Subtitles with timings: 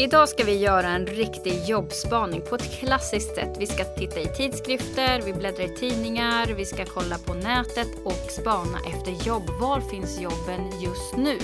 [0.00, 3.56] Idag ska vi göra en riktig jobbspaning på ett klassiskt sätt.
[3.58, 8.30] Vi ska titta i tidskrifter, vi bläddrar i tidningar, vi ska kolla på nätet och
[8.30, 9.42] spana efter jobb.
[9.60, 11.38] Var finns jobben just nu?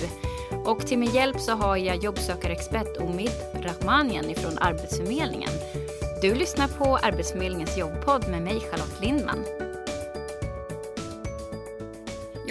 [0.64, 5.52] Och till min hjälp så har jag jobbsökarexpert Omid Rahmanian från Arbetsförmedlingen.
[6.22, 9.65] Du lyssnar på Arbetsförmedlingens jobbpodd med mig Charlotte Lindman.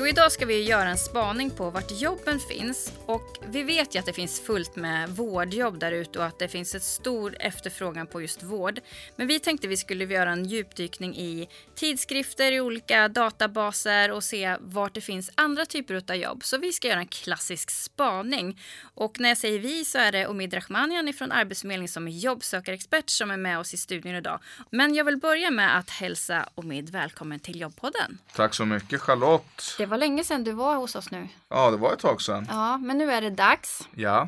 [0.06, 2.92] Jo, idag ska vi göra en spaning på vart jobben finns.
[3.06, 6.48] Och vi vet ju att det finns fullt med vårdjobb där ute och att det
[6.48, 8.80] finns en stor efterfrågan på just vård.
[9.16, 14.58] Men vi tänkte vi skulle göra en djupdykning i tidskrifter, i olika databaser och se
[14.60, 16.44] vart det finns andra typer av jobb.
[16.44, 18.62] Så vi ska göra en klassisk spaning.
[18.96, 23.10] Och när jag säger vi så är det Omid Rahmanian från Arbetsförmedlingen som är jobbsökarexpert
[23.10, 24.40] som är med oss i studion idag.
[24.70, 28.18] Men jag vill börja med att hälsa Omid välkommen till Jobbpodden.
[28.36, 29.76] Tack så mycket Charlotte.
[29.78, 31.28] Det var länge sedan du var hos oss nu.
[31.50, 32.48] Ja, det var ett tag sedan.
[32.50, 33.88] Ja, men nu är det dags.
[33.96, 34.28] Ja.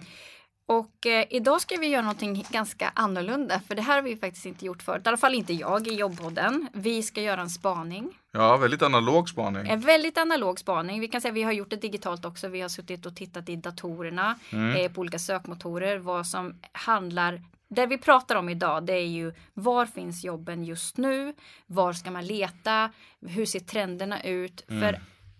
[0.68, 4.46] Och eh, idag ska vi göra någonting ganska annorlunda, för det här har vi faktiskt
[4.46, 5.02] inte gjort förut.
[5.06, 6.68] I alla fall inte jag i jobbpodden.
[6.74, 8.18] Vi ska göra en spaning.
[8.32, 9.68] Ja, väldigt analog spaning.
[9.68, 11.00] En väldigt analog spaning.
[11.00, 12.48] Vi kan säga att vi har gjort det digitalt också.
[12.48, 14.36] Vi har suttit och tittat i datorerna,
[14.78, 19.34] eh, på olika sökmotorer, vad som handlar det vi pratar om idag det är ju
[19.54, 21.34] var finns jobben just nu?
[21.66, 22.92] Var ska man leta?
[23.22, 24.66] Hur ser trenderna ut?
[24.68, 25.00] För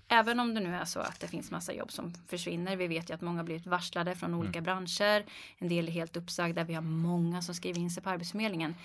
[0.10, 2.76] även om det nu är så att det finns massa jobb som försvinner.
[2.76, 5.26] Vi vet ju att många har blivit varslade från olika branscher.
[5.58, 6.64] En del är helt uppsagda.
[6.64, 8.76] Vi har många som skriver in sig på Arbetsförmedlingen.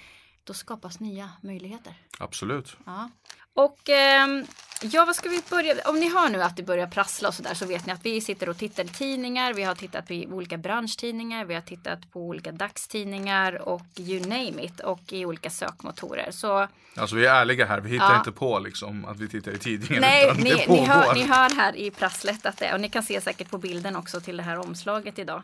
[0.45, 1.95] Då skapas nya möjligheter.
[2.19, 2.77] Absolut.
[2.87, 3.11] Ja.
[3.55, 4.47] Och ehm,
[4.83, 5.75] ja, vad ska vi börja?
[5.89, 8.21] Om ni hör nu att det börjar prassla och sådär så vet ni att vi
[8.21, 9.55] sitter och tittar i tidningar.
[9.55, 11.45] Vi har tittat på olika branschtidningar.
[11.45, 16.31] Vi har tittat på olika dagstidningar och you name it och i olika sökmotorer.
[16.31, 17.81] Så Alltså vi är ärliga här.
[17.81, 18.19] Vi hittar Ja.
[18.19, 20.01] inte på liksom att vi tittar i tidningen.
[20.01, 23.03] Nej, ni, ni, hör, ni hör här i prasslet att det är, och ni kan
[23.03, 25.43] se säkert på bilden också till det här omslaget idag.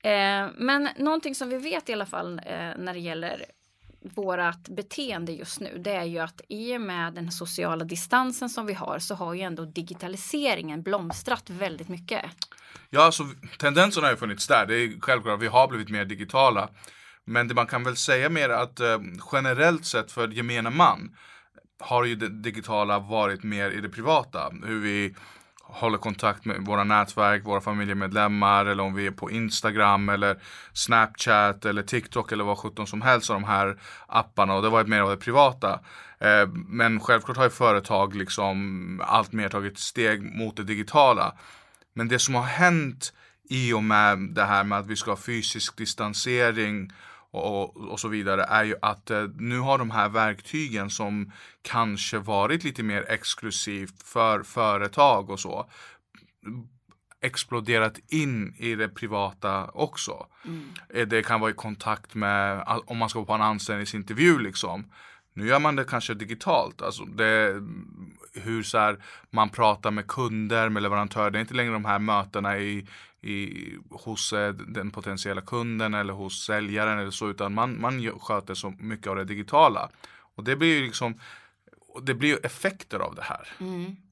[0.00, 3.44] Eh, men någonting som vi vet i alla fall eh, när det gäller
[4.04, 8.66] vårat beteende just nu, det är ju att i och med den sociala distansen som
[8.66, 12.24] vi har så har ju ändå digitaliseringen blomstrat väldigt mycket.
[12.90, 13.24] Ja, alltså
[13.58, 14.66] tendensen har ju funnits där.
[14.66, 16.68] Det är självklart att vi har blivit mer digitala.
[17.24, 18.98] Men det man kan väl säga mer att eh,
[19.32, 21.16] generellt sett för gemene man
[21.78, 24.52] har ju det digitala varit mer i det privata.
[24.64, 25.14] Hur vi
[25.66, 30.36] håller kontakt med våra nätverk, våra familjemedlemmar eller om vi är på Instagram eller
[30.72, 34.72] Snapchat eller TikTok eller vad sjutton som helst av de här apparna och det har
[34.72, 35.80] varit mer av det privata.
[36.18, 41.34] Eh, men självklart har ju företag liksom allt mer tagit steg mot det digitala.
[41.94, 43.12] Men det som har hänt
[43.50, 46.92] i och med det här med att vi ska ha fysisk distansering
[47.34, 52.18] och, och så vidare är ju att eh, nu har de här verktygen som kanske
[52.18, 55.70] varit lite mer exklusivt för företag och så
[57.20, 60.26] exploderat in i det privata också.
[60.94, 64.84] Eh, Det kan vara i kontakt med, om man ska på en anställningsintervju liksom.
[65.34, 66.82] Nu gör man det kanske digitalt.
[66.82, 67.62] Alltså det,
[68.32, 68.98] hur så här,
[69.30, 71.30] man pratar med kunder, med leverantörer.
[71.30, 72.86] Det är inte längre de här mötena i,
[73.20, 77.30] i, hos eh, den potentiella kunden eller hos säljaren eller så.
[77.30, 79.90] Utan man, man sköter så mycket av det digitala.
[80.34, 81.14] Och det blir ju liksom
[81.94, 83.48] och det blir ju effekter av det här.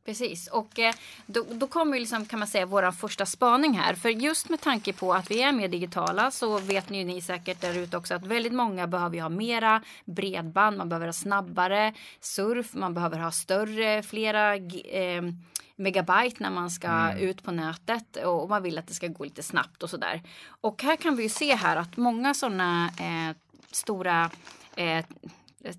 [0.05, 0.95] Precis, och eh,
[1.27, 3.95] då, då kommer ju liksom, kan man säga vår första spaning här.
[3.95, 7.23] För just med tanke på att vi är mer digitala så vet ni, ju ni
[7.23, 11.95] säkert där ute också att väldigt många behöver ha mera bredband, man behöver ha snabbare
[12.21, 15.23] surf, man behöver ha större, flera eh,
[15.77, 19.43] megabyte när man ska ut på nätet och man vill att det ska gå lite
[19.43, 20.23] snabbt och sådär.
[20.61, 23.37] Och här kan vi ju se här att många sådana eh,
[23.71, 24.31] stora
[24.77, 25.05] eh,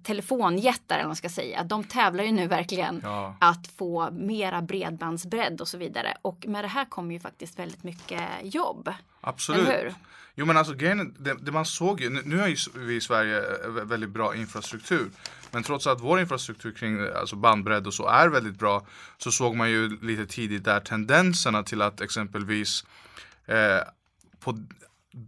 [0.03, 1.63] telefonjättar eller man ska säga.
[1.63, 3.35] De tävlar ju nu verkligen Ja.
[3.39, 6.17] att få mera bredbandsbredd och så vidare.
[6.21, 8.93] Och med det här kommer ju faktiskt väldigt mycket jobb.
[9.21, 9.67] Absolut.
[9.67, 9.93] Eller hur?
[10.35, 13.37] Jo men alltså grejen, det, det man såg ju, nu, har ju vi i Sverige
[13.37, 15.09] eh, vä- väldigt bra infrastruktur.
[15.51, 18.85] Men trots att vår infrastruktur kring eh, alltså bandbredd och så är väldigt bra
[19.17, 22.85] så såg man ju lite tidigt där tendenserna till att exempelvis
[23.45, 23.55] eh,
[24.39, 24.59] på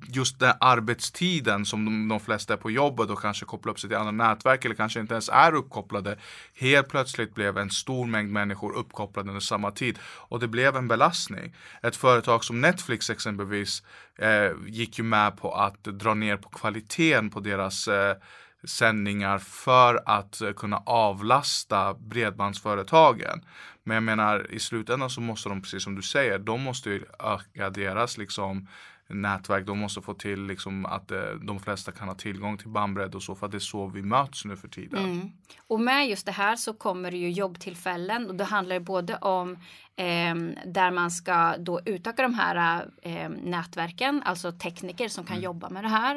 [0.08, 3.90] just den arbetstiden som de, de flesta är på jobbet och kanske kopplar upp sig
[3.90, 6.18] till andra nätverk eller kanske inte ens är uppkopplade.
[6.56, 10.88] Helt plötsligt blev en stor mängd människor uppkopplade under samma tid och det blev en
[10.88, 11.56] belastning.
[11.84, 13.84] Ett företag som Netflix exempelvis
[14.18, 18.16] eh, gick ju med på att dra ner på kvaliteten på deras eh,
[18.64, 23.42] sändningar för att eh, kunna avlasta bredbandsföretagen.
[23.84, 27.04] Men jag menar i slutändan så måste de, precis som du säger, de måste ju
[27.20, 28.68] öka deras liksom
[29.08, 29.66] nätverk.
[29.66, 33.24] De måste få till liksom att eh, de flesta kan ha tillgång till bandbredd och
[33.24, 35.06] så för att det är så vi möts nu för tiden.
[35.06, 35.32] Mm.
[35.68, 39.52] Och med just det här så kommer det ju jobbtillfällen och det handlar både om
[39.96, 40.36] eh,
[40.66, 45.44] där man ska då utöka de här eh, nätverken, alltså tekniker som kan mm.
[45.44, 46.16] jobba med det här.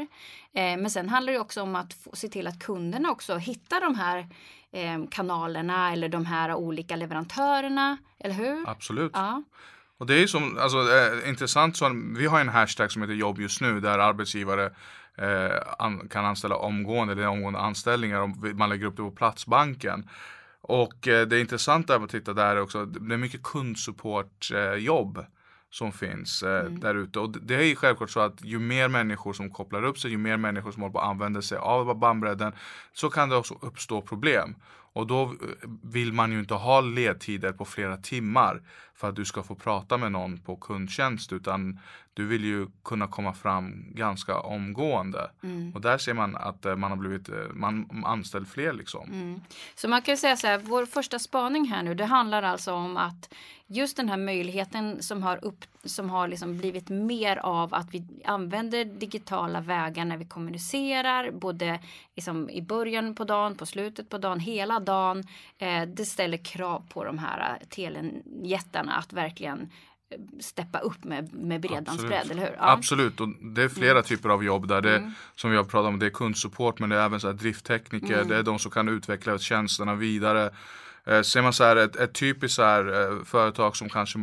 [0.52, 3.81] Eh, men sen handlar det också om att få, se till att kunderna också hittar
[3.81, 4.29] de här
[4.73, 8.69] eh, kanalerna eller de här olika leverantörerna, eller hur?
[8.69, 9.12] Absolut.
[9.14, 9.43] Ja.
[9.98, 13.14] Och det är ju som, alltså, eh, intressant, så, vi har en hashtag som heter
[13.14, 14.70] jobb just nu där arbetsgivare
[15.18, 19.10] eh, an, kan anställa omgående, det är omgående anställningar om man lägger upp det på
[19.10, 20.08] Platsbanken.
[20.60, 25.18] Och eh, det intressanta att titta där också, det är mycket kundsupportjobb.
[25.18, 25.24] Eh,
[25.70, 26.80] som finns eh, mm.
[26.80, 27.20] där ute.
[27.20, 30.18] Och det är ju självklart så att ju mer människor som kopplar upp sig, ju
[30.18, 32.52] mer människor som håller på att använda sig av bandbredden
[32.92, 34.54] så kan det också uppstå problem.
[34.98, 35.28] Och då eh,
[35.82, 38.62] vill man ju inte ha ledtider på flera timmar
[38.94, 41.80] för att du ska få prata med någon på kundtjänst utan
[42.14, 45.30] du vill ju kunna komma fram ganska omgående.
[45.42, 45.72] Mm.
[45.74, 49.08] Och där ser man att eh, man har blivit, eh, man anställt fler liksom.
[49.12, 49.40] Mm.
[49.74, 52.96] Så man kan säga så här, vår första spaning här nu, det handlar alltså om
[52.96, 53.34] att
[53.66, 58.22] just den här möjligheten som har, upp, som har liksom blivit mer av att vi
[58.24, 61.80] använder digitala vägar när vi kommunicerar, både
[62.16, 65.25] liksom i början på dagen, på slutet på dagen, hela dagen.
[65.58, 69.70] Eh, det ställer krav på de här telenjättarna att verkligen
[70.40, 72.55] steppa upp med, med bredbandsbredd, eller hur?
[72.58, 72.73] Ja.
[72.73, 74.02] Absolut, och det är flera mm.
[74.02, 75.11] typer av jobb där det mm.
[75.35, 78.29] som vi har pratat om, det är kundsupport men det är även så drifttekniker, mm.
[78.29, 80.50] det är de som kan utveckla tjänsterna vidare.
[81.06, 84.19] Eh, ser man så här ett, ett typiskt så här, eh, företag som kanske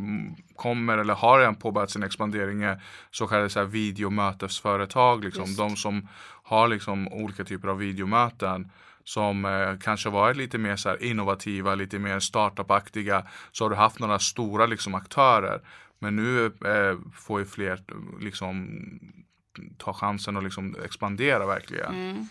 [0.56, 5.56] kommer eller har redan påbörjat sin expandering är så kallade så här videomötesföretag, liksom.
[5.56, 6.08] de som
[6.44, 8.72] har liksom olika typer av videomöten
[9.06, 14.00] som eh, kanske varit lite mer så innovativa, lite mer startupaktiga så har du haft
[14.00, 15.62] några stora liksom, aktörer.
[16.00, 18.80] Men nu eh, får ju fler eh, liksom,
[19.78, 21.96] ta chansen och liksom expandera verkligen.
[21.96, 22.28] Mm.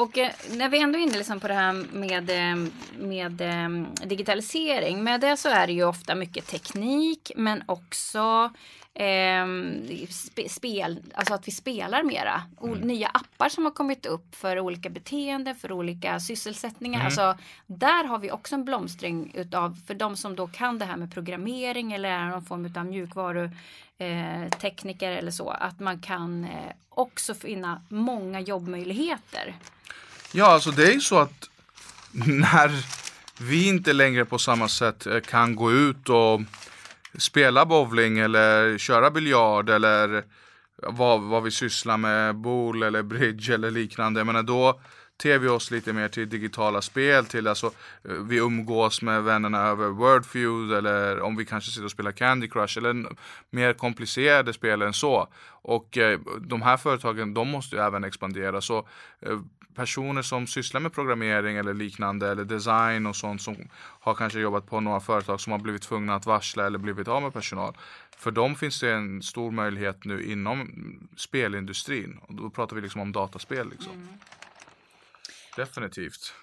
[0.00, 3.68] Och eh, när vi ändå är inne liksom på det här med, eh, med eh,
[4.06, 5.04] digitalisering.
[5.04, 8.50] Med det så är det ju ofta mycket teknik men också
[8.94, 9.46] eh,
[10.48, 12.42] spel, alltså att vi spelar mera.
[12.62, 12.78] Mm.
[12.78, 17.00] Nya appar som har kommit upp för olika beteenden, för olika sysselsättningar.
[17.00, 17.06] Mm.
[17.06, 20.96] Alltså, där har vi också en blomstring utav, för de som då kan det här
[20.96, 23.50] med programmering eller är någon form av mjukvaru
[23.98, 29.54] eh, tekniker eller så, att man kan eh, också finna många jobbmöjligheter.
[30.32, 31.50] Ja, alltså det är ju så att
[32.12, 32.70] när
[33.40, 36.40] vi inte längre på samma sätt eh, kan gå ut och
[37.18, 40.24] spela bowling eller köra biljard eller
[40.82, 44.20] vad, vad vi sysslar med, bowl eller bridge eller liknande.
[44.20, 44.80] Jag menar då
[45.20, 47.66] ter vi oss lite mer till digitala spel, till alltså
[48.04, 52.48] eh, vi umgås med vännerna över Wordfeud eller om vi kanske sitter och spelar Candy
[52.48, 53.06] Crush eller
[53.50, 55.28] mer komplicerade spel än så.
[55.62, 58.60] Och eh, de här företagen, de måste ju även expandera.
[58.60, 58.88] Så
[59.20, 59.38] eh,
[59.74, 64.66] personer som sysslar med programmering eller liknande eller design och sånt som har kanske jobbat
[64.66, 67.74] på några företag som har blivit tvungna att varsla eller blivit av med personal.
[68.16, 70.68] För dem finns det en stor möjlighet nu inom
[71.16, 72.18] spelindustrin.
[72.22, 73.70] Och då pratar vi liksom om dataspel.
[73.70, 73.92] Liksom.
[73.92, 74.08] Mm.
[75.56, 76.34] Definitivt.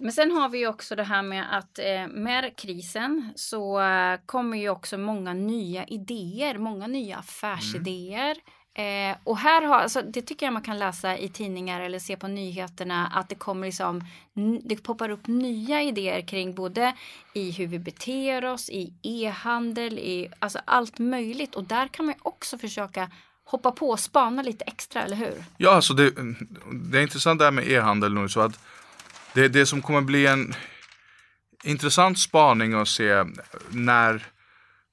[0.00, 4.58] Men sen har vi också det här med att eh, med krisen så eh, kommer
[4.58, 8.30] ju också många nya idéer, många nya affärsidéer.
[8.30, 8.42] Mm.
[8.78, 12.16] Eh, och här har, alltså, det tycker jag man kan läsa i tidningar eller se
[12.16, 14.04] på nyheterna att det kommer liksom,
[14.62, 16.94] det poppar upp nya idéer kring både
[17.34, 21.54] i hur vi beter oss, i e-handel, i alltså allt möjligt.
[21.54, 23.10] Och där kan man också försöka
[23.50, 25.44] hoppa på och spana lite extra, eller hur?
[25.56, 26.10] Ja, alltså det,
[26.72, 28.28] det är intressant det här med e-handel nu.
[28.28, 28.60] Så att
[29.34, 30.54] det, det som kommer bli en
[31.64, 33.24] intressant spaning att se
[33.70, 34.26] när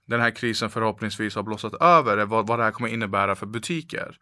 [0.07, 3.45] den här krisen förhoppningsvis har blossat över är vad, vad det här kommer innebära för
[3.45, 4.17] butiker.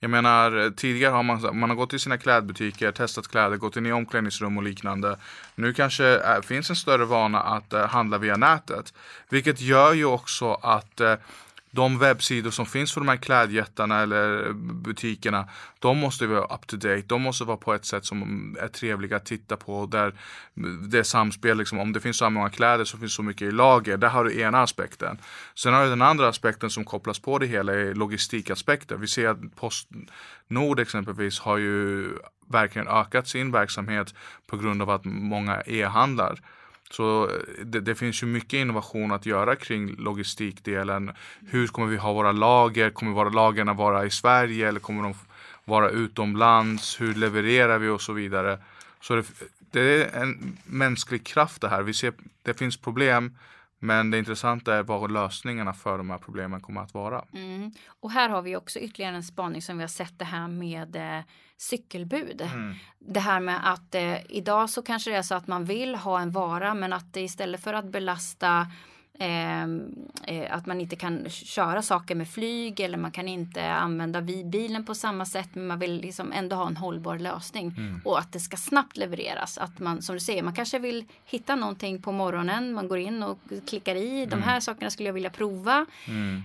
[0.00, 3.86] Jag menar tidigare har man, man har gått till sina klädbutiker, testat kläder, gått in
[3.86, 5.18] i omklädningsrum och liknande.
[5.54, 8.94] Nu kanske är, äh, finns en större vana att äh, handla via nätet.
[9.28, 11.14] Vilket gör ju också att äh,
[11.74, 15.48] de webbsidor som finns för de här klädjättarna eller butikerna,
[15.78, 17.02] de måste vara up to date.
[17.06, 19.86] De måste vara på ett sätt som är trevliga att titta på.
[19.86, 20.14] Där
[20.88, 23.48] det är samspel, liksom, om det finns så här många kläder så finns så mycket
[23.48, 23.96] i lager.
[23.96, 25.18] Där har du ena aspekten.
[25.54, 29.00] Sen har du den andra aspekten som kopplas på det hela, är logistikaspekten.
[29.00, 32.08] Vi ser att Postnord exempelvis har ju
[32.48, 34.14] verkligen ökat sin verksamhet
[34.46, 36.40] på grund av att många e-handlar.
[36.92, 41.12] Så eh, det, det, finns ju mycket innovation att göra kring logistikdelen.
[41.46, 42.90] Hur kommer vi ha våra lager?
[42.90, 45.14] Kommer våra lagerna vara i Sverige eller kommer de
[45.64, 47.00] vara utomlands?
[47.00, 48.58] Hur levererar vi och så vidare.
[49.00, 49.26] Så det,
[49.70, 51.82] det är en mänsklig kraft det här.
[51.82, 53.36] Vi ser det finns problem
[53.84, 57.24] Men det intressanta är vad lösningarna för de här problemen kommer att vara.
[57.32, 57.72] Mm.
[58.00, 60.96] Och här har vi också ytterligare en spaning som vi har sett det här med
[60.96, 61.24] eh,
[61.62, 62.40] cykelbud.
[62.40, 62.74] Mm.
[62.98, 66.20] Det här med att eh, idag så kanske det är så att man vill ha
[66.20, 68.66] en vara men att det istället för att belasta
[69.18, 69.94] Ehm,
[70.26, 74.84] eh, att man inte kan köra saker med flyg eller man kan inte använda bilen
[74.84, 78.00] på samma sätt men man vill liksom ändå ha en hållbar lösning mm.
[78.04, 79.58] och att det ska snabbt levereras.
[79.58, 83.22] Att man som du säger, man kanske vill hitta någonting på morgonen, man går in
[83.22, 84.30] och klickar i, mm.
[84.30, 85.86] de här sakerna skulle jag vilja prova.
[86.08, 86.42] Mm.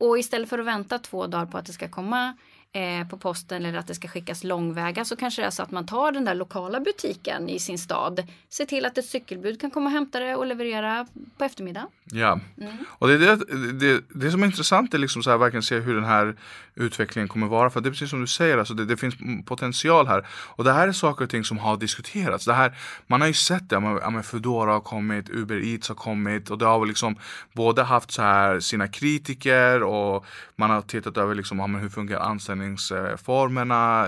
[0.00, 2.36] Och istället för att vänta två dagar på att det ska komma
[2.72, 5.70] eh, på posten eller att det ska skickas långväga så kanske det är så att
[5.70, 8.26] man tar den där lokala butiken i sin stad.
[8.48, 11.06] Se till att ett cykelbud kan komma och hämta det och leverera
[11.38, 11.88] på eftermiddagen.
[12.04, 12.76] Ja, mm.
[12.88, 15.78] och det, är det, det, det som är intressant är liksom så här verkligen se
[15.78, 16.36] hur den här
[16.74, 17.70] utvecklingen kommer vara.
[17.70, 20.26] För det är precis som du säger, alltså det, det finns potential här.
[20.30, 22.44] Och det här är saker och ting som har diskuterats.
[22.44, 22.72] Det här,
[23.06, 26.66] man har ju sett det, ja, Foodora har kommit, Uber Eats har kommit och det
[26.66, 27.16] har liksom
[27.52, 31.88] både haft så här sina kritiker och man har tittat över liksom, ja, men hur
[31.88, 32.20] funkar
[32.60, 34.04] anställningsformerna,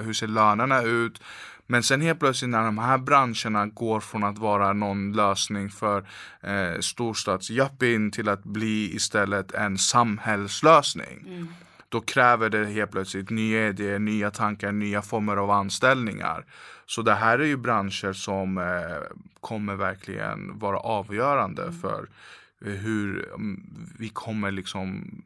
[0.00, 1.22] hur ser lönerna ut?
[1.66, 6.04] Men sen helt plötsligt när de här branscherna går från att vara någon lösning för
[6.40, 11.24] eh, storstadsjuppin till att bli istället en samhällslösning.
[11.26, 11.48] Mm.
[11.88, 16.44] Då kräver det helt plötsligt nya idéer, nya tankar, nya former av anställningar.
[16.86, 18.64] Så det här är ju branscher som eh,
[19.40, 21.80] kommer verkligen vara avgörande mm.
[21.80, 22.08] för
[22.64, 23.62] hur mm,
[23.98, 25.22] vi kommer liksom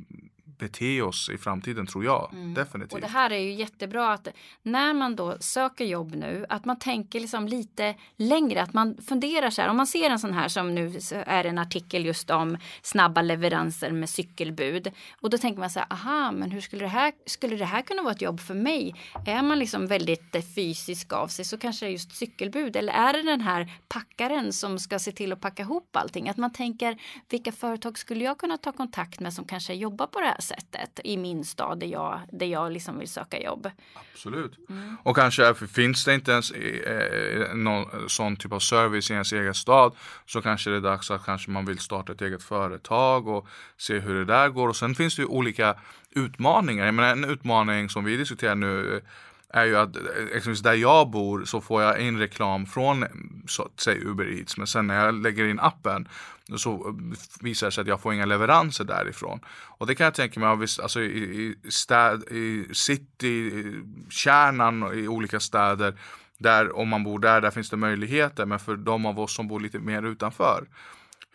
[0.59, 2.31] bete oss i framtiden tror jag.
[2.33, 2.55] Mm.
[2.55, 2.93] Definitivt.
[2.93, 4.29] Och det här är ju jättebra att
[4.63, 8.63] när man då söker jobb nu att man tänker liksom lite längre.
[8.63, 9.69] Att man funderar så här.
[9.69, 13.91] Om man ser en sån här som nu är en artikel just om snabba leveranser
[13.91, 14.93] med cykelbud.
[15.21, 15.89] Och då tänker man så här.
[15.91, 18.95] Aha, men hur skulle det här, skulle det här kunna vara ett jobb för mig?
[19.27, 22.77] Är man liksom väldigt eh, fysisk av sig så kanske det är just cykelbud.
[22.77, 26.29] Eller är det den här packaren som ska se till att packa ihop allting?
[26.29, 26.97] Att man tänker
[27.29, 31.01] vilka företag skulle jag kunna ta kontakt med som kanske jobbar på det här sättet
[31.05, 33.71] i min stad där jag, där jag liksom vill söka jobb.
[34.13, 34.59] Absolut.
[34.69, 34.97] Mm.
[35.03, 39.55] Och kanske finns det inte ens eh, någon sån typ av service i ens egen
[39.55, 39.93] stad
[40.27, 43.99] så kanske det är dags att kanske man vill starta ett eget företag och se
[43.99, 44.69] hur det där går.
[44.69, 45.75] Och sen finns det ju olika
[46.11, 46.85] utmaningar.
[46.85, 49.03] Jag menar, en utmaning som vi diskuterar nu
[49.49, 53.05] är ju att exempelvis där jag bor så får jag in reklam från
[53.47, 56.09] så, säg Uber Eats men sen när jag lägger in appen
[56.57, 56.95] så eh,
[57.41, 59.41] visar det sig att jag får inga leveranser därifrån.
[59.49, 60.49] Och det kan jag tänka mig,
[60.83, 63.53] alltså i, i, städ, i city,
[64.11, 65.99] kärnan i olika städer
[66.39, 69.49] där om man bor där, där finns det möjligheter men för de av oss som
[69.49, 70.67] bor lite mer utanför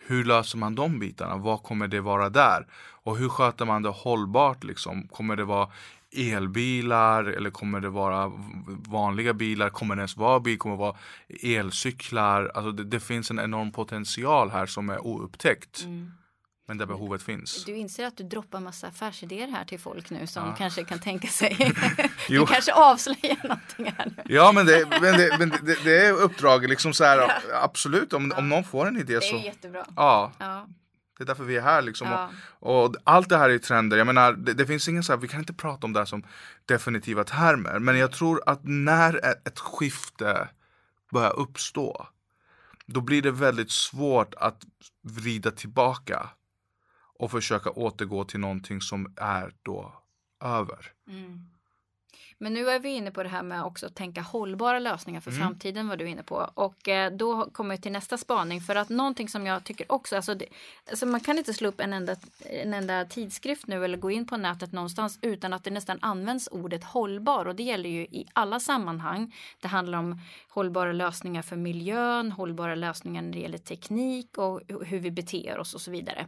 [0.06, 1.36] hur löser man de bitarna?
[1.36, 2.66] Vad kommer det vara där?
[3.04, 5.08] Och hur sköter man det hållbart liksom?
[5.08, 5.68] Kommer det vara
[6.12, 8.32] elbilar eller kommer det vara
[8.88, 9.70] vanliga bilar?
[9.70, 10.58] Kommer det ens vara bil?
[10.58, 10.96] Kommer det vara
[11.28, 12.52] elcyklar?
[12.54, 15.82] Alltså det, det finns en enorm potential här som är oupptäckt.
[15.84, 16.12] Mm.
[16.68, 17.64] Men där behovet finns.
[17.64, 20.54] Du inser att du droppar massa affärsidéer här till folk nu som ja.
[20.58, 21.72] kanske kan tänka sig.
[22.28, 24.34] du kanske avslöjar någonting här nu.
[24.34, 27.18] Ja men det, men det, men det, det är uppdraget liksom så här.
[27.18, 27.30] Ja.
[27.62, 28.38] Absolut om, ja.
[28.38, 29.34] om någon får en idé så.
[29.34, 29.86] Det är jättebra.
[29.96, 30.32] Ja.
[31.18, 32.08] Det är därför vi är här liksom.
[32.08, 32.30] Ja.
[32.42, 33.96] Och, och, allt det här är trender.
[33.96, 36.06] Jag menar, det, det, finns ingen så här, vi kan inte prata om det här
[36.06, 36.22] som
[36.66, 37.78] definitiva termer.
[37.78, 40.48] Men jag tror att när ett skifte
[41.12, 42.06] börjar uppstå.
[42.86, 44.62] Då blir det väldigt svårt att
[45.02, 46.28] vrida tillbaka.
[47.18, 50.02] Och försöka återgå till någonting som är då
[50.44, 50.92] över.
[51.08, 51.46] Mm.
[52.42, 55.30] Men nu är vi inne på det här med också att tänka hållbara lösningar för
[55.30, 55.42] mm.
[55.42, 56.50] framtiden var du inne på.
[56.54, 60.16] Och eh, då kommer vi till nästa spaning för att någonting som jag tycker också,
[60.16, 60.46] alltså, det,
[60.90, 64.26] alltså man kan inte slå upp en enda, en enda tidskrift nu eller gå in
[64.26, 68.26] på nätet någonstans utan att det nästan används ordet hållbar och det gäller ju i
[68.32, 69.34] alla sammanhang.
[69.60, 74.98] Det handlar om hållbara lösningar för miljön, hållbara lösningar när det gäller teknik och hur
[74.98, 76.26] vi beter oss och så vidare.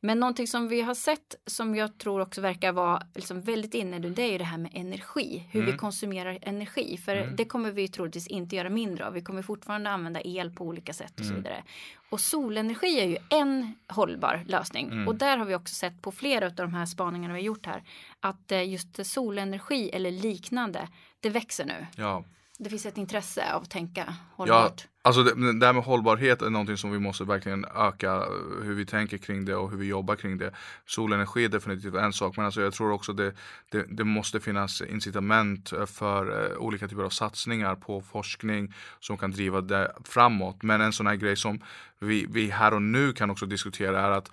[0.00, 3.98] Men någonting som vi har sett som jag tror också verkar vara liksom väldigt inne
[3.98, 5.72] nu, det är ju det här med energi hur mm.
[5.72, 6.96] vi konsumerar energi.
[6.96, 7.36] För mm.
[7.36, 9.12] det kommer vi troligtvis inte göra mindre av.
[9.12, 11.42] Vi kommer fortfarande använda el på olika sätt och så mm.
[11.42, 11.64] vidare.
[12.10, 14.86] Och solenergi är ju en hållbar lösning.
[14.86, 15.08] Mm.
[15.08, 17.66] Och där har vi också sett på flera av de här spaningarna vi har gjort
[17.66, 17.82] här.
[18.20, 20.88] Att eh, just solenergi eller liknande,
[21.20, 21.86] det växer nu.
[21.96, 22.24] Ja
[22.58, 24.82] det finns ett intresse av att tänka hållbart.
[24.84, 28.24] Ja, alltså det, det här med hållbarhet är någonting som vi måste verkligen öka
[28.62, 30.54] hur vi tänker kring det och hur vi jobbar kring det.
[30.86, 33.34] Solenergi är definitivt en sak men alltså jag tror också det,
[33.70, 39.30] det, det måste finnas incitament för uh, olika typer av satsningar på forskning som kan
[39.30, 40.62] driva det framåt.
[40.62, 41.60] Men en sån här grej som
[41.98, 44.30] vi, vi här och nu kan också diskutera är att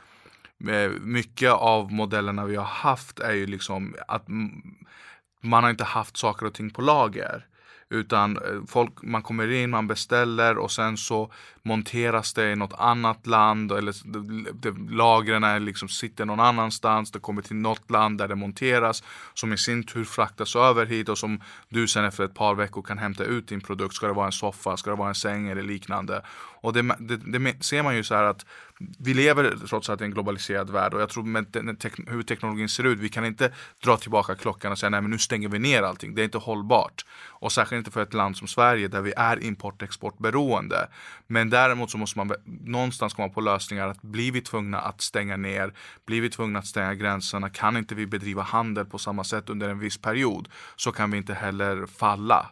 [1.02, 4.28] mycket av modellerna vi har haft är ju liksom att
[5.42, 7.48] man har inte haft saker och ting på lager.
[7.92, 11.32] Utan eh, folk, man kommer in, man beställer och sen så
[11.64, 13.96] monteras det i något annat land eller
[14.96, 17.12] lagren liksom sitter någon annanstans.
[17.12, 21.10] Det kommer till något land där det monteras som i sin tur fraktas över hit
[21.10, 23.96] och som du sen efter ett par veckor kan hämta ut din produkt.
[23.96, 26.22] Ska det vara en soffa, ska det vara en säng eller liknande.
[26.62, 28.46] Och det, det, det ser man ju så här att
[29.00, 31.46] vi lever trots allt i en globaliserad värld och jag tror med
[32.08, 33.52] hur teknologin ser ut, vi kan inte
[33.84, 36.16] dra tillbaka klockan och säga nej men nu stänger vi ner allting.
[36.16, 37.06] Det är inte hållbart.
[37.28, 40.88] Och särskilt inte för ett land som Sverige där vi är import och exportberoende.
[41.28, 45.38] Men däremot så måste man någonstans komma på lösningar att blir vi tvungna att stänga
[45.38, 45.74] ner,
[46.06, 49.70] blir vi tvungna att stänga gränserna, kan inte vi bedriva handel på samma sätt under
[49.70, 52.52] en viss period så kan vi inte heller falla.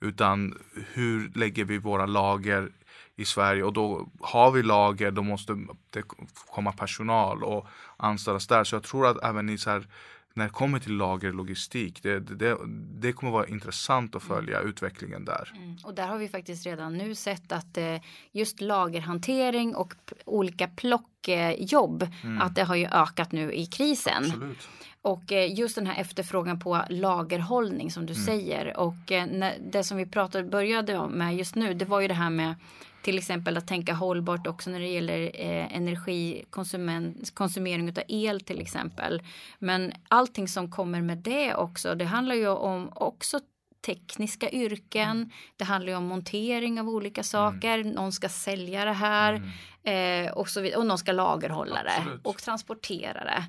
[0.00, 0.58] Utan
[0.92, 2.72] hur lägger vi våra lager
[3.16, 5.52] i Sverige och då har vi lager, då måste
[5.90, 6.02] det
[6.50, 7.66] komma personal och
[7.96, 8.64] anställas där.
[8.64, 9.86] Så jag tror att även i så här,
[10.34, 12.56] när det kommer till lagerlogistik, det, det,
[13.00, 14.68] det kommer vara intressant att följa mm.
[14.68, 15.52] utvecklingen där.
[15.56, 15.76] Mm.
[15.84, 17.96] Och där har vi faktiskt redan nu sett att eh,
[18.32, 22.40] just lagerhantering och olika plockjobb, mm.
[22.40, 24.24] att det har ju ökat nu i krisen.
[24.24, 24.68] Absolut.
[25.02, 28.24] Och eh, just den här efterfrågan på lagerhållning som du mm.
[28.24, 32.14] säger och eh, det som vi pratade, började med just nu, det var ju det
[32.14, 32.54] här med
[33.02, 39.22] till exempel att tänka hållbart också när det gäller eh, energikonsumering av el till exempel.
[39.58, 43.40] Men allting som kommer med det också, det handlar ju om också
[43.86, 45.10] tekniska yrken.
[45.10, 45.30] Mm.
[45.56, 47.78] Det handlar ju om montering av olika saker.
[47.78, 47.92] Mm.
[47.92, 49.42] Någon ska sälja det här
[49.84, 50.26] mm.
[50.26, 53.44] eh, och, så vidare, och någon ska lagerhålla det och transportera det.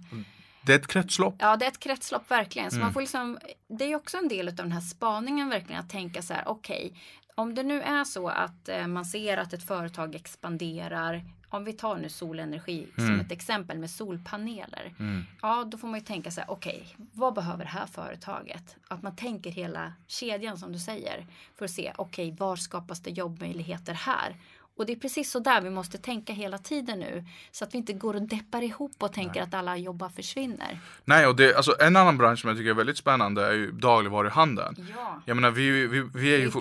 [0.65, 1.35] Det är ett kretslopp.
[1.39, 2.71] Ja, det är ett kretslopp verkligen.
[2.71, 2.93] Så man mm.
[2.93, 6.33] får liksom, det är också en del av den här spaningen verkligen att tänka så
[6.33, 6.99] här, okej, okay,
[7.35, 11.73] om det nu är så att eh, man ser att ett företag expanderar om vi
[11.73, 13.09] tar nu solenergi mm.
[13.09, 14.93] som ett exempel med solpaneler.
[14.99, 15.23] Mm.
[15.41, 18.75] Ja, då får man ju tänka sig, okej, okay, vad behöver det här företaget?
[18.87, 21.27] Att man tänker hela kedjan som du säger
[21.57, 24.35] för att se, okej, okay, var skapas det jobbmöjligheter här?
[24.81, 27.25] Och det är precis så där vi måste tänka hela tiden nu.
[27.51, 29.41] Så att vi inte går och deppar ihop och tänker Nej.
[29.41, 30.79] att alla jobbar försvinner.
[31.05, 33.71] Nej, och det, alltså, en annan bransch som jag tycker är väldigt spännande är ju
[33.71, 34.87] dagligvaruhandeln.
[34.95, 35.21] Ja.
[35.25, 36.51] Jag menar, vi, vi, vi är ju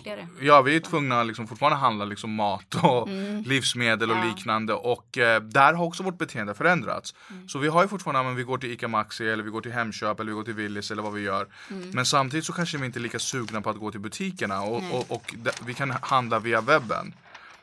[0.41, 3.43] ja, vi är tvungna liksom fortfarande handla liksom mat och mm.
[3.43, 4.25] livsmedel och ja.
[4.25, 4.75] liknande.
[4.75, 7.15] Och eh, där har också vårt beteende förändrats.
[7.31, 7.49] Mm.
[7.49, 9.73] Så vi har ju fortfarande, men vi går till ICA Maxi eller vi går till
[9.73, 11.47] Hemköp eller vi går till Willys eller vad vi gör.
[11.71, 11.91] Mm.
[11.91, 14.83] Men samtidigt så kanske vi inte är lika sugna på att gå till butikerna och,
[14.93, 15.35] och, och, och
[15.67, 17.15] vi kan handla via webben.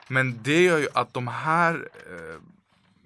[0.07, 2.41] Men det gör ju att de här eh,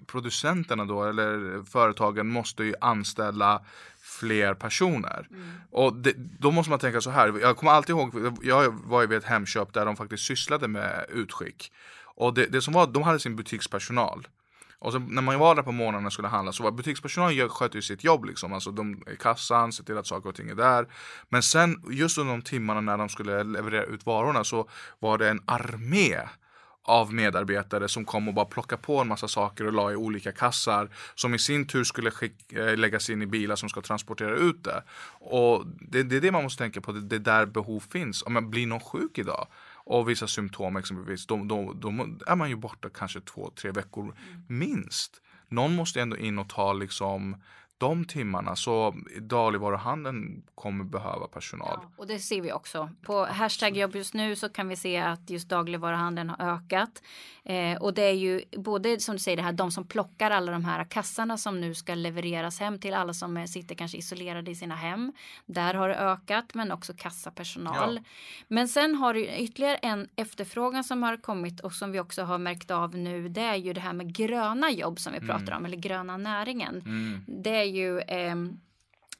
[0.06, 3.62] producenterna då, eller företagen måste ju anställa
[4.00, 5.26] fler personer.
[5.30, 5.50] Mm.
[5.70, 9.06] Och det, då måste man tänka så här, jag kommer alltid ihåg, jag var ju
[9.06, 11.72] vid ett Hemköp där de faktiskt sysslade med utskick.
[12.14, 14.28] Och det, det som var, de hade sin butikspersonal.
[14.78, 17.78] Och så när man var där på morgonen och skulle handla så var butikspersonalen skötte
[17.78, 18.52] ju sitt jobb liksom.
[18.52, 20.86] Alltså de i kassan, se till att saker och ting är där.
[21.28, 25.28] Men sen just under de timmarna när de skulle leverera ut varorna så var det
[25.28, 26.18] en armé
[26.84, 30.32] av medarbetare som kom och bara plockade på en massa saker och la i olika
[30.32, 32.10] kassar som i sin tur skulle
[32.48, 34.82] eh, läggas in i bilar som ska transportera ut det.
[35.20, 38.22] Och det, det är det man måste tänka på, det, det är där behov finns.
[38.22, 39.46] Om man blir någon sjuk idag
[39.84, 41.88] och vissa symptom exempelvis, då, då, då
[42.26, 44.14] är man ju borta kanske två, tre veckor
[44.48, 45.22] minst.
[45.48, 47.36] Någon måste ändå in och ta liksom
[47.82, 51.78] de timmarna så dagligvaruhandeln kommer behöva personal.
[51.82, 52.90] Ja, och det ser vi också.
[53.02, 57.02] På hashtag jobb just nu så kan vi se att just dagligvaruhandeln har ökat.
[57.44, 60.52] Eh, och det är ju både som du säger det här de som plockar alla
[60.52, 64.54] de här kassarna som nu ska levereras hem till alla som sitter kanske isolerade i
[64.54, 65.12] sina hem.
[65.46, 67.96] Där har det ökat men också kassapersonal.
[67.96, 68.10] Ja.
[68.48, 72.38] Men sen har det ytterligare en efterfrågan som har kommit och som vi också har
[72.38, 73.28] märkt av nu.
[73.28, 75.56] Det är ju det här med gröna jobb som vi pratar mm.
[75.56, 76.82] om eller gröna näringen.
[76.86, 77.24] Mm.
[77.26, 78.34] Det är ju eh,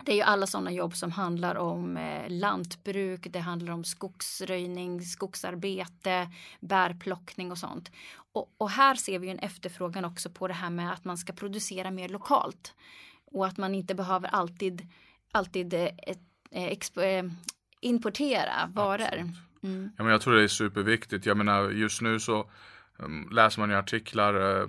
[0.05, 5.03] det är ju alla sådana jobb som handlar om eh, lantbruk, det handlar om skogsröjning,
[5.03, 7.93] skogsarbete, bärplockning och sånt.
[8.33, 11.33] Och, och, här ser vi en efterfrågan också på det här med att man ska
[11.33, 12.75] producera mer lokalt.
[13.25, 14.88] Och att man inte behöver alltid,
[15.33, 15.88] alltid eh,
[16.51, 17.25] eh, eh
[17.81, 19.31] importera varor.
[19.62, 19.91] Mm.
[19.97, 21.27] Ja, men jag tror det är superviktigt.
[21.27, 22.51] Jag menar just nu så
[22.98, 24.66] Ehm, läser man ju artiklar, eh,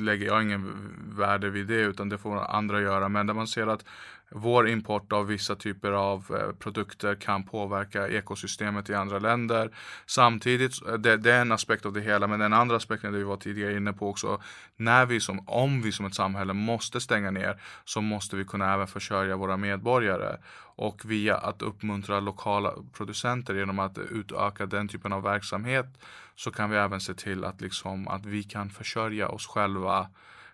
[0.00, 0.72] lägger jag ingen
[1.16, 3.08] värde vid det utan det får andra göra.
[3.08, 3.84] Men där man ser att
[4.30, 9.70] vår import av vissa typer av eh, produkter kan påverka ekosystemet i andra länder.
[10.06, 13.18] Samtidigt, eh, det, det, är en aspekt av det hela, men den andra aspekten det
[13.18, 14.42] vi var tidigare inne på också,
[14.76, 18.74] när vi som, om vi som ett samhälle måste stänga ner så måste vi kunna
[18.74, 20.36] även försörja våra medborgare.
[20.78, 25.86] Och via att uppmuntra lokala producenter genom att utöka den typen av verksamhet
[26.34, 30.08] så kan vi även se till att, liksom, att vi kan försörja oss själva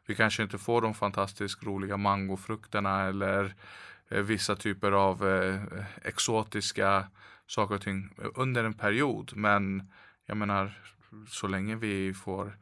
[0.07, 3.55] vi kanske inte får de fantastiskt roliga mangofrukterna eller
[4.09, 5.63] eh, vissa typer av eh,
[6.03, 7.09] exotiska
[7.47, 9.33] saker och ting under en period.
[9.37, 9.91] Men
[10.27, 10.81] jag menar,
[11.29, 12.57] så länge vi får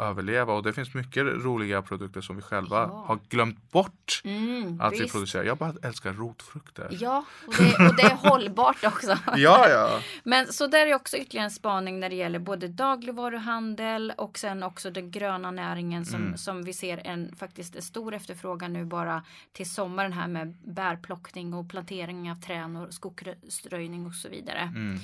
[0.00, 3.04] överleva och det finns mycket roliga produkter som vi själva Ja.
[3.06, 5.12] har glömt bort Mm, att vi visst.
[5.12, 5.44] producerar.
[5.44, 6.88] Jag bara älskar rotfrukter.
[7.00, 9.18] Ja, och det, och det är hållbart också.
[9.36, 9.68] ja.
[9.68, 10.00] ja.
[10.24, 14.62] Men så där är också ytterligare en spaning när det gäller både dagligvaruhandel och sen
[14.62, 16.36] också den gröna näringen som, Mm.
[16.36, 21.54] som vi ser en faktiskt en stor efterfrågan nu bara till sommaren här med bärplockning
[21.54, 24.58] och plantering av träd och skogsröjning och så vidare.
[24.60, 24.98] Mm.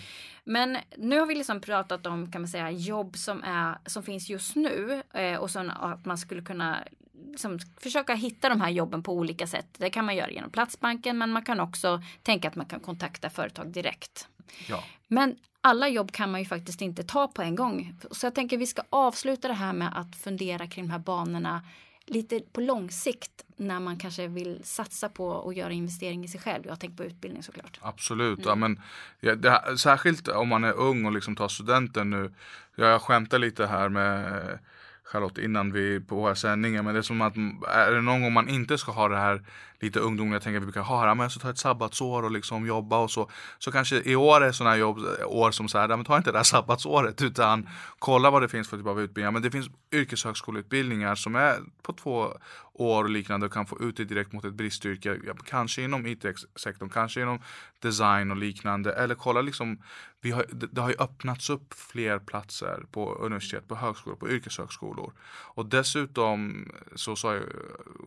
[0.45, 4.31] Men nu har vi liksom pratat om kan man säga jobb som, är, som finns
[4.31, 4.80] just nu
[5.15, 6.85] eh, och sen att man skulle kunna
[7.31, 9.69] liksom, försöka hitta de här jobben på olika sätt.
[9.79, 13.31] Det kan man göra genom Platsbanken men man kan också tänka att man kan kontakta
[13.31, 14.29] företag direkt.
[14.69, 14.85] ja.
[15.09, 17.95] Men alla jobb kan man ju faktiskt inte ta på en gång.
[18.11, 21.63] Så jag tänker vi ska avsluta det här med att fundera kring de här banorna
[22.11, 26.41] lite på lång sikt när man kanske vill satsa på att göra investering i sig
[26.41, 26.67] själv.
[26.67, 27.79] Jag tänker på utbildning såklart.
[27.83, 28.39] Absolut.
[28.39, 28.49] Mm.
[28.49, 28.81] Ja, men,
[29.21, 32.35] ja, det, särskilt om man är ung och liksom tar studenten nu.
[32.75, 34.59] Jag skämtar lite här med
[35.05, 36.83] Charlotte innan vi på våra sändningar.
[36.83, 37.37] Men det är som att
[37.69, 39.45] är det någon gång man inte ska ha det här
[39.81, 41.15] lite ungdomliga tänker att vi brukar ha här.
[41.15, 43.31] Men så ta ett sabbatsår och liksom jobba och så.
[43.59, 46.17] Så kanske i år är sådana jobb, eh, år som så här, "Ja, men ta
[46.17, 49.31] inte det här sabbatsåret utan kolla vad det finns för typ av utbildningar.
[49.31, 52.33] Men det finns yrkeshögskoleutbildningar som är på två
[52.73, 55.21] år och liknande och kan få ut det direkt mot ett bristyrke.
[55.27, 57.41] Ja, Kanske inom IT-sektorn, kanske inom
[57.79, 58.93] design och liknande.
[58.93, 59.83] Eller kolla liksom,
[60.21, 65.13] vi har, det, har ju öppnats upp fler platser på universitet, på högskolor, på yrkeshögskolor.
[65.55, 67.43] Och dessutom så sa ju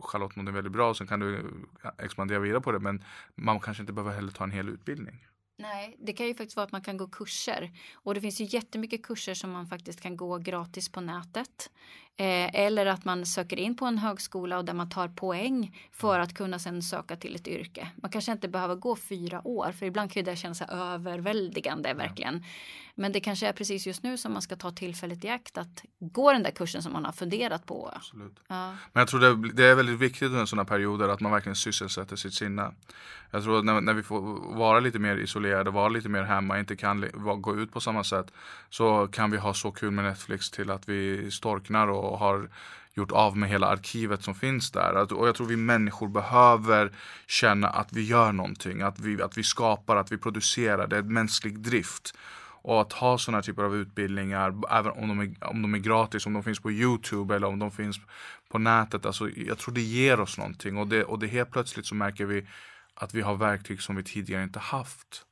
[0.00, 1.44] Charlotte något väldigt bra, sen kan du
[1.98, 2.78] expandera vidare på det.
[2.80, 5.26] Men man kanske inte behöver heller ta en hel utbildning.
[5.58, 7.70] Nej, det kan ju faktiskt vara att man kan gå kurser.
[7.94, 11.70] Och det finns ju jättemycket kurser som man faktiskt kan gå gratis på nätet.
[12.16, 16.20] Eh, eller att man söker in på en högskola och där man tar poäng för
[16.20, 17.88] att kunna sen söka till ett yrke.
[18.02, 22.44] Man kanske inte behöver gå fyra år, för ibland kan ju det kännas överväldigande verkligen.
[22.94, 25.84] Men det kanske är precis just nu som man ska ta tillfället i akt att
[25.98, 27.90] gå den där kursen som man har funderat på.
[27.96, 28.40] Absolut.
[28.48, 28.66] Ja.
[28.92, 32.16] Men jag tror det, det är väldigt viktigt under sådana perioder att man verkligen sysselsätter
[32.16, 32.72] sitt sinne.
[33.30, 34.20] Jag tror att när, när vi får
[34.56, 37.08] vara lite mer isolerade, vara lite mer hemma, inte kan
[37.40, 38.32] gå ut på samma sätt.
[38.70, 42.48] Så kan vi ha så kul med Netflix till att vi storknar och har
[42.94, 45.12] gjort av med hela arkivet som finns där.
[45.12, 46.92] Och jag tror vi människor behöver
[47.26, 50.86] känna att vi gör någonting, att vi, att vi skapar, att vi producerar.
[50.86, 52.14] Det är en mänsklig drift.
[52.62, 56.26] Och att ha sådana typer av utbildningar, även om de, är, om de är gratis,
[56.26, 57.96] om de finns på Youtube eller om de finns
[58.48, 59.06] på nätet.
[59.06, 62.26] Alltså, jag tror det ger oss någonting och det, och det helt plötsligt så märker
[62.26, 62.46] vi
[62.94, 65.24] att vi har verktyg som vi tidigare inte haft.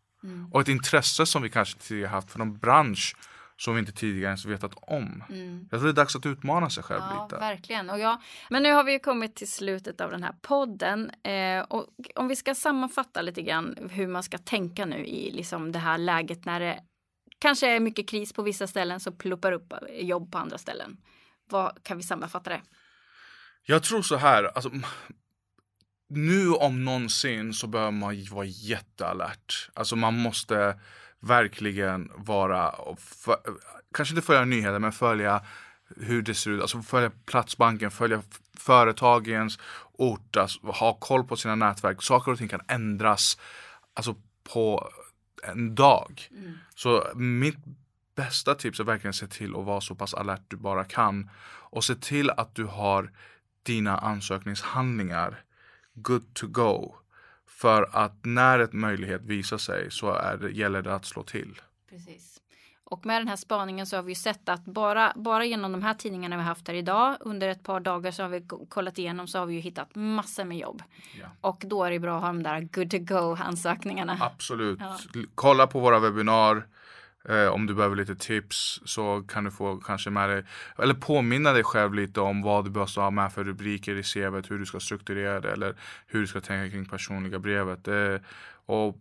[0.50, 3.16] Och ett intresse som vi kanske tidigare haft för någon bransch
[3.56, 5.24] som vi inte tidigare ens vetat om.
[5.70, 7.36] Jag tror det är dags att utmana sig själv Ja, lite.
[7.40, 7.90] verkligen.
[7.90, 11.10] Och ja, men nu har vi ju kommit till slutet av den här podden.
[11.22, 15.72] Eh, och om vi ska sammanfatta lite grann hur man ska tänka nu i liksom
[15.72, 16.80] det här läget när det
[17.38, 20.96] kanske är mycket kris på vissa ställen så pluppar upp jobb på andra ställen.
[21.50, 22.60] Vad kan vi sammanfatta det?
[23.66, 24.70] Jag tror så här, alltså,
[26.08, 29.70] nu om någonsin så behöver man vara jättealert.
[29.74, 30.80] Alltså man måste
[31.22, 33.36] verkligen vara, och för,
[33.94, 35.42] kanske inte följa nyheter men följa
[35.96, 38.22] hur det ser ut, alltså följa Platsbanken, följa
[38.58, 39.58] företagens
[39.92, 42.02] ort, alltså, ha koll på sina nätverk.
[42.02, 43.38] Saker och ting kan ändras
[43.94, 44.16] alltså
[44.52, 44.90] på
[45.42, 46.28] en dag.
[46.74, 47.58] Så mitt
[48.14, 51.30] bästa tips är verkligen se till att vara så pass alert du bara kan.
[51.44, 53.10] Och se till att du har
[53.62, 55.44] dina ansökningshandlingar
[55.94, 56.94] good to go.
[57.62, 61.60] För att när ett möjlighet visar sig så är det, gäller det att slå till.
[61.90, 62.38] Precis.
[62.84, 65.94] Och med den här spaningen så har vi sett att bara, bara genom de här
[65.94, 69.26] tidningarna vi haft här idag under ett par dagar så har vi ko- kollat igenom
[69.26, 70.82] så har vi ju hittat massor med jobb.
[71.20, 71.26] Ja.
[71.40, 74.16] Och då är det bra att ha de där good to go ansökningarna.
[74.20, 74.78] Absolut.
[74.80, 74.96] Ja.
[75.34, 76.66] Kolla på våra webbinar.
[77.28, 80.44] Eh, om du behöver lite tips så kan du få kanske med dig,
[80.78, 84.50] eller påminna dig själv lite om vad du behöver ha med för rubriker i CVt,
[84.50, 85.74] hur du ska strukturera det eller
[86.06, 87.88] hur du ska tänka kring personliga brevet.
[87.88, 88.16] Eh,
[88.66, 88.98] och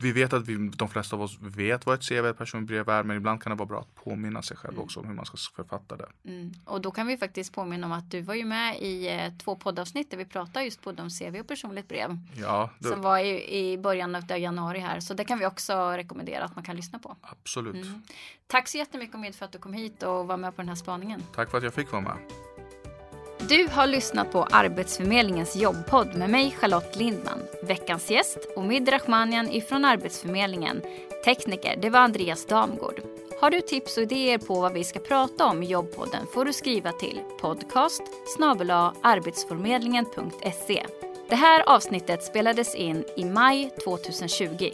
[0.00, 2.88] vi vet att vi, de flesta av oss vet vad ett CV, ett personligt brev
[2.88, 5.26] är, men ibland kan det vara bra att påminna sig själv också om hur man
[5.26, 6.08] ska författa det.
[6.24, 6.52] Mm.
[6.64, 9.56] Och då kan vi faktiskt påminna om att du var ju med i eh, två
[9.56, 12.18] poddavsnitt där vi pratade just både om CV och personligt brev.
[12.36, 15.00] Ja, det, Som var i, i början av januari här.
[15.00, 17.16] Så det kan vi också rekommendera att man kan lyssna på.
[17.20, 17.86] absolut.
[18.46, 20.76] Tack så jättemycket Omid för att du kom hit och var med på den här
[20.76, 21.22] spaningen.
[21.34, 22.16] Tack för att jag fick vara med.
[23.52, 27.38] Du har lyssnat på Arbetsförmedlingens jobbpodd med mig Charlotte Lindman.
[27.62, 30.82] Veckans gäst Omid Rahmanian ifrån Arbetsförmedlingen.
[31.24, 33.00] Tekniker, det var Andreas Damgård.
[33.40, 36.52] Har du tips och idéer på vad vi ska prata om i jobbpodden får du
[36.52, 38.02] skriva till podcast
[39.02, 40.86] arbetsförmedlingen.se.
[41.28, 44.70] Det här avsnittet spelades in i maj 2020.